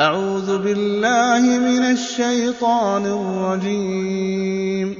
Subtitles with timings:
[0.00, 4.94] أعوذ بالله من الشيطان الرجيم.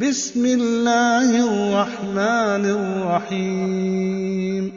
[0.00, 4.72] بسم الله الرحمن الرحيم.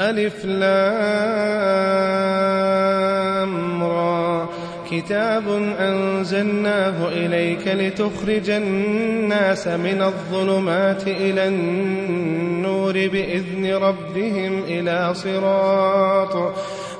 [0.00, 0.72] ألف لام
[3.84, 4.48] را.
[4.90, 16.54] كتاب أنزلناه إليك لتخرج الناس من الظلمات إلى النور بإذن ربهم إلى صراط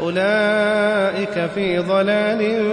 [0.00, 2.64] أولئك في ضلال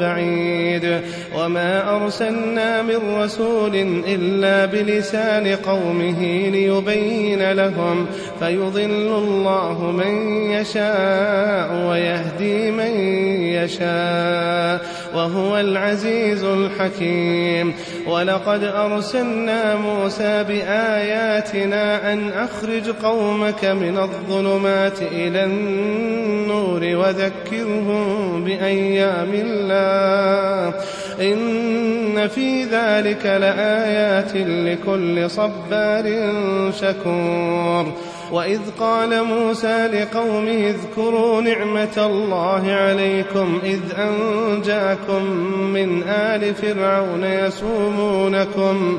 [0.00, 1.00] بعيد.
[1.36, 8.06] وما أرسلنا من رسول إلا بلسان قومه ليبين لهم.
[8.40, 13.00] فيضل الله من يشاء ويهدي من
[13.40, 14.86] يشاء.
[15.14, 17.74] وهو العزيز الحكيم.
[18.06, 26.57] ولقد أرسلنا موسى بآياتنا أن أخرج قومك من الظلمات إلى النور.
[26.96, 30.74] وذكرهم بأيام الله.
[31.20, 36.32] إن في ذلك لآيات لكل صبار
[36.80, 37.92] شكور.
[38.32, 45.24] وإذ قال موسى لقومه اذكروا نعمة الله عليكم إذ أنجاكم
[45.72, 48.98] من آل فرعون يسومونكم.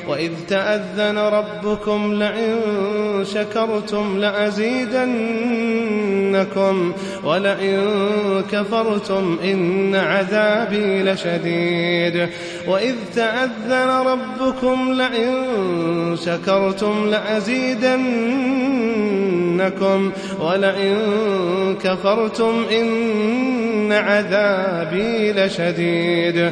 [0.07, 2.55] وإذ تأذن ربكم لئن
[3.23, 4.91] شكرتم لأزيدنكم
[7.23, 7.81] ولئن
[8.51, 12.29] كفرتم إن عذابي لشديد
[12.67, 15.35] وإذ تأذن ربكم لئن
[16.25, 18.21] شكرتم لأزيدنكم
[20.39, 20.97] ولئن
[21.83, 26.51] كفرتم إن عذابي لشديد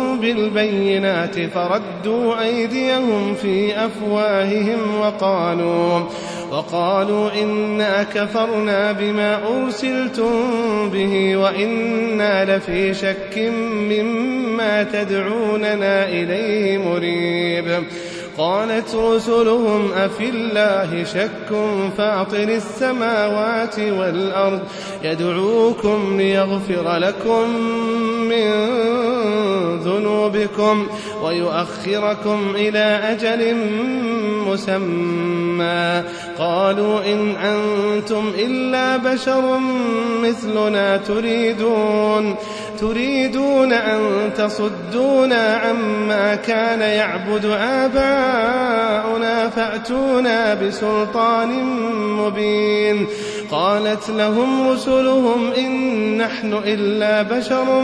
[0.21, 5.99] بالبينات فردوا أيديهم في أفواههم وقالوا
[6.51, 10.31] وقالوا إنا كفرنا بما أرسلتم
[10.89, 13.51] به وإنا لفي شك
[13.89, 17.83] مما تدعوننا إليه مريب.
[18.37, 21.55] قالت رسلهم أفي الله شك
[21.97, 24.59] فاطر السماوات والأرض
[25.03, 27.45] يدعوكم ليغفر لكم
[28.31, 28.49] من
[29.79, 30.87] ذنوبكم
[31.23, 33.55] ويؤخركم إلى أجل
[34.47, 36.03] مسمى.
[36.39, 39.59] قالوا إن أنتم إلا بشر
[40.23, 42.35] مثلنا تريدون
[42.79, 53.07] تريدون أن تصدونا عما كان يعبد آباؤنا فأتونا بسلطان مبين.
[53.51, 55.90] قالت لهم رسلهم إن
[56.21, 57.81] نحن إلا بشر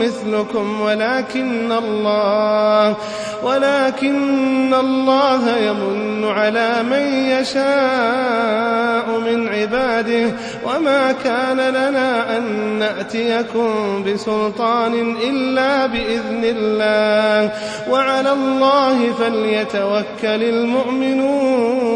[0.00, 2.96] مثلكم ولكن الله
[3.42, 10.30] ولكن الله يمن على من يشاء من عباده.
[10.64, 12.44] وما كان لنا أن
[12.78, 17.52] نأتيكم بسلطان إلا بإذن الله.
[17.90, 21.88] وعلى الله فليتوكل المؤمنون.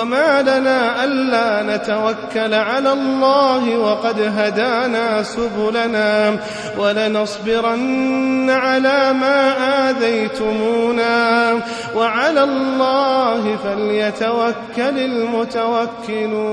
[0.00, 4.20] وما لنا ألا نتوكل على الله وقد
[4.52, 6.36] هدانا سبلنا
[6.78, 9.52] ولنصبرن على ما
[9.90, 11.52] آذيتمونا.
[11.96, 16.52] وعلى الله فليتوكل المتوكلون.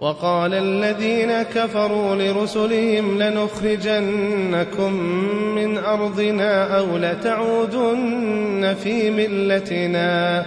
[0.00, 4.92] وقال الذين كفروا لرسلهم لنخرجنكم
[5.54, 10.46] من أرضنا أو لتعودن في ملتنا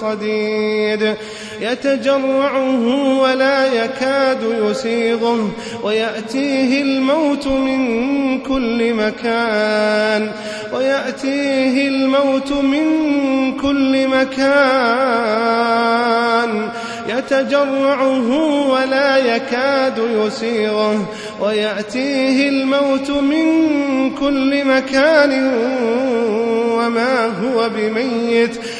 [0.00, 1.14] صديد.
[1.60, 2.88] يتجرعه
[3.20, 4.38] ولا يكاد
[4.70, 5.50] يسيغه
[5.82, 10.30] ويأتيه الموت من كل مكان.
[10.74, 12.86] ويأتيه الموت من
[13.56, 15.40] كل مكان.
[17.08, 18.30] يتجرعه
[18.70, 21.08] ولا يكاد يسيغه
[21.40, 23.44] ويأتيه الموت من
[24.14, 25.54] كل مكان.
[26.70, 28.60] وما هو بميت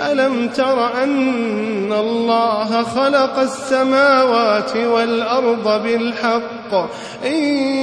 [0.00, 6.74] ألم تر أن الله خلق السماوات والأرض بالحق؟
[7.26, 7.34] إن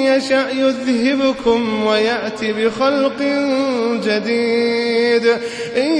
[0.04, 3.22] يشأ يذهبكم ويأتي بخلق
[4.04, 5.28] جديد.
[5.78, 5.96] إن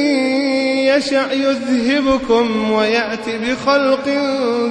[0.98, 4.08] يشأ يذهبكم ويأتي بخلق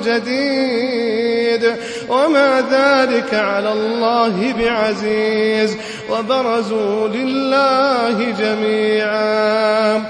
[0.05, 1.77] جديد.
[2.09, 5.77] وما ذلك على الله بعزيز.
[6.11, 10.03] وبرزوا لله جميعا.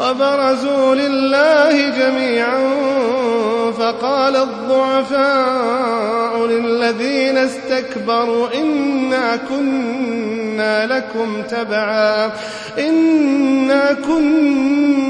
[0.00, 2.70] وبرزوا لله جميعا.
[3.78, 12.30] فقال الضعفاء للذين استكبروا إنا كنا لكم تبعا.
[12.78, 15.09] إنا كنا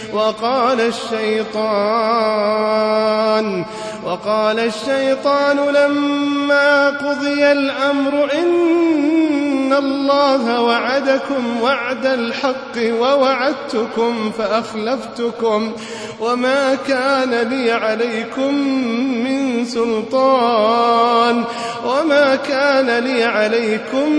[0.13, 2.01] وقال الشيطان
[4.05, 15.71] وقال الشيطان لما قضي الأمر إن الله وعدكم وعد الحق ووعدتكم فأخلفتكم
[16.19, 18.53] وما كان لي عليكم
[19.23, 21.43] من سلطان
[21.85, 24.11] وما كان لي عليكم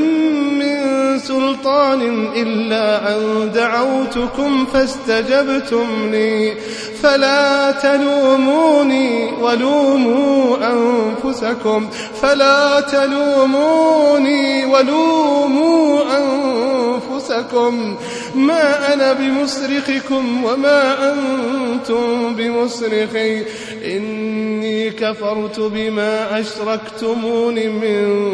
[0.59, 0.82] من
[1.29, 6.55] سلطان إلا أن دعوتكم فاستجبتم لي.
[7.03, 11.89] فلا تلوموني ولوموا أنفسكم.
[12.23, 17.97] فلا تلوموني ولوموا أنفسكم.
[18.35, 23.43] ما أنا بمصرخكم وما أنتم بمصرخي
[23.85, 28.29] إني كفرت بما أشركتمون من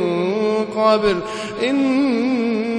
[0.76, 1.16] قبل.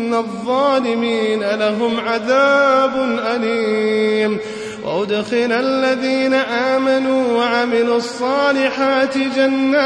[0.10, 4.38] إن الظالمين لهم عذاب أليم.
[4.86, 9.84] وأدخل الذين آمنوا وعملوا الصالحات جنات.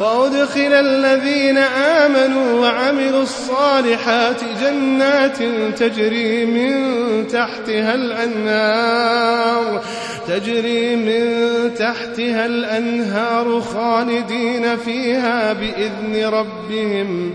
[0.00, 5.38] وأدخل الذين آمنوا وعملوا الصالحات جنات
[5.78, 6.88] تجري من
[7.28, 9.82] تحتها الأنهار.
[10.28, 17.34] تجري من تحتها الأنهار خالدين فيها بإذن ربهم.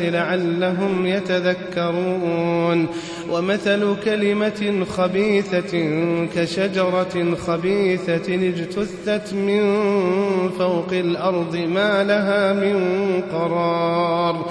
[0.00, 2.86] لعلهم يتذكرون.
[3.30, 5.72] ومثل كلمة خبيثة
[6.36, 9.62] كشجرة خبيثة اجتثت من
[10.58, 12.78] فوق الأرض ما لها من
[13.32, 14.50] قرار.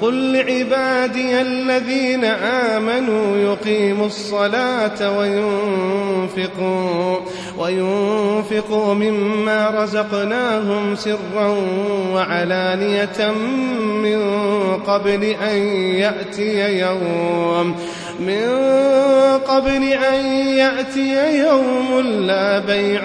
[0.00, 7.16] قل لعبادي الذين آمنوا يقيموا الصلاة وينفقوا
[7.58, 11.56] وينفقوا مما رزقناهم سرا
[12.12, 13.32] وعلانية
[14.02, 14.20] من
[14.86, 15.56] قبل أن
[15.94, 17.74] يأتي يوم
[18.20, 18.48] من
[19.46, 20.26] قبل أن
[20.56, 23.02] يأتي يوم لا بيع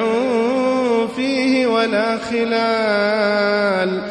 [1.16, 4.11] فيه ولا خلال.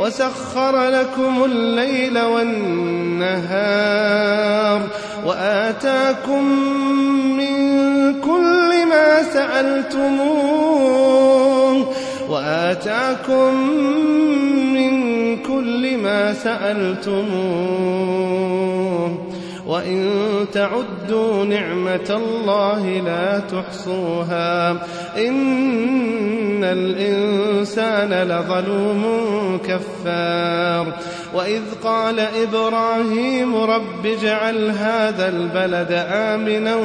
[0.00, 3.64] وسخر لكم الليل والنهار
[5.26, 6.44] وآتاكم
[7.36, 7.74] من
[8.20, 10.74] كل ما سألتموه
[12.28, 13.54] وآتاكم
[14.74, 14.92] من
[15.42, 17.74] كل ما سألتموه
[19.66, 20.10] وإن
[20.52, 24.70] تعدوا نعمة الله لا تحصوها.
[25.16, 29.04] إن الإنسان لظلوم
[29.68, 30.92] كفار.
[31.34, 36.76] وإذ قال إبراهيم رب اجعل هذا البلد آمنا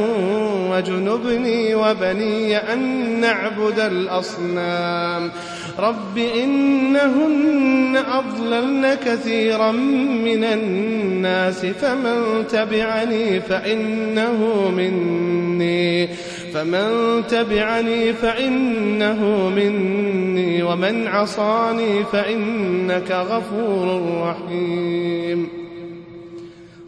[0.69, 2.79] واجنبني وبني أن
[3.19, 5.31] نعبد الأصنام.
[5.79, 16.07] رب إنهن أضللن كثيرا من الناس فمن تبعني فإنه مني
[16.53, 25.47] فمن تبعني فإنه مني ومن عصاني فإنك غفور رحيم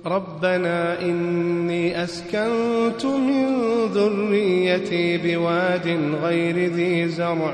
[0.06, 3.46] ربنا إني أسكنت من
[3.94, 7.54] ذريتي بواد غير ذي زرع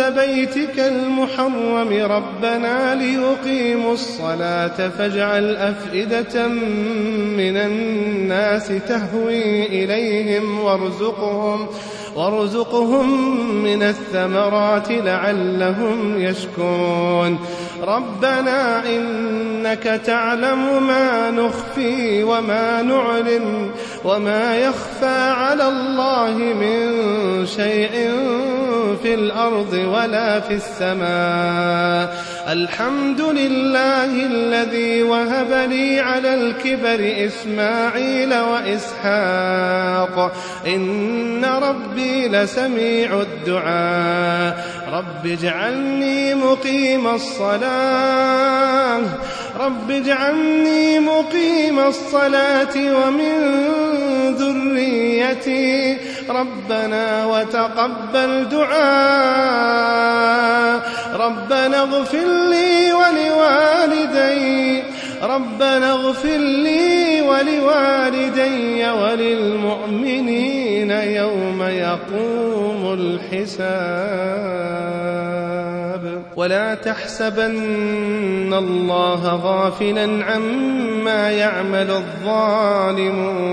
[0.00, 6.48] بيتك المحرم ربنا ليقيموا الصلاة فاجعل أفئدة
[7.36, 11.66] من الناس تهوي إليهم وارزقهم
[12.16, 17.38] وارزقهم من الثمرات لعلهم يشكرون.
[17.82, 23.70] ربنا إنك تعلم ما نخفي وما نعلن
[24.04, 27.06] وما يخفى على الله من
[27.46, 28.10] شيء
[28.94, 32.26] في الأرض ولا في السماء.
[32.48, 40.32] الحمد لله الذي وهب لي على الكبر إسماعيل وإسحاق.
[40.66, 44.66] إن ربي لسميع الدعاء.
[44.92, 49.00] رب اجعلني مقيم الصلاة.
[49.60, 53.36] رب اجعلني مقيم الصلاة ومن
[54.34, 55.96] ذريتي
[56.30, 59.96] ربنا وتقبل دعاء
[61.14, 64.82] ربنا اغفر لي ولوالدي
[65.22, 74.46] ربنا اغفر لي ولوالدي وللمؤمنين يوم يقوم الحساب
[76.36, 83.46] ولا تحسبن الله غافلا عما يعمل الظالمون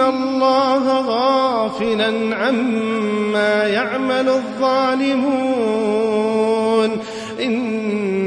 [0.00, 5.86] الله غافلا عما يعمل الظالمون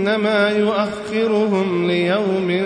[0.09, 2.61] إنما يؤخرهم ليوم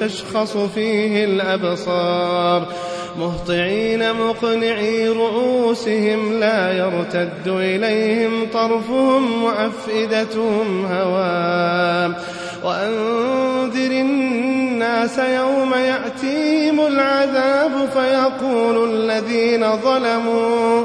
[0.00, 2.66] تشخص فيه الأبصار
[3.18, 12.14] مهطعين مقنعي رؤوسهم لا يرتد إليهم طرفهم وأفئدتهم هوام
[12.64, 20.84] وأنذر الناس يوم يأتيهم العذاب فيقول الذين ظلموا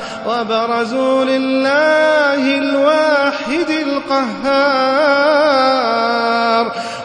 [0.27, 5.21] وبرزوا لله الواحد القهار.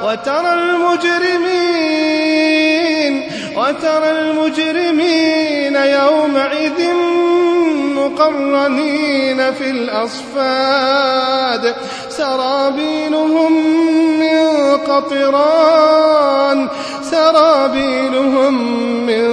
[0.04, 1.86] وترى المجرمين
[3.56, 6.94] وترى المجرمين يومئذ
[7.94, 11.74] مقرنين في الأصفاد.
[12.08, 13.52] سرابيلهم
[14.20, 16.68] من قطران
[17.10, 18.54] سرابيلهم
[19.06, 19.26] من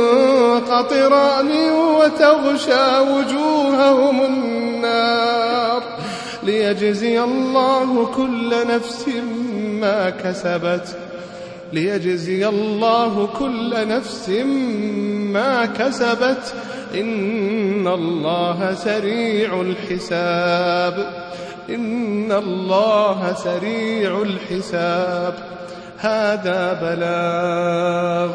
[0.59, 5.83] قطران وتغشى وجوههم النار
[6.43, 9.05] ليجزي الله كل نفس
[9.81, 10.97] ما كسبت
[11.73, 14.29] ليجزي الله كل نفس
[15.33, 16.53] ما كسبت
[16.95, 20.95] إن الله سريع الحساب
[21.69, 25.33] إن الله سريع الحساب
[26.03, 28.29] هذا بلاغ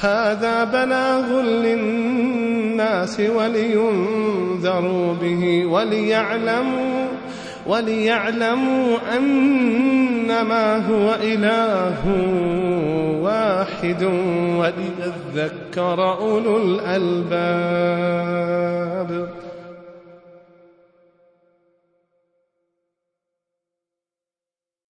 [0.00, 7.06] هذا بلاغ للناس ولينذروا به وليعلموا
[7.66, 11.98] وليعلموا أنما هو إله
[13.22, 14.02] واحد
[14.56, 17.82] وليذكر أولو الألباب.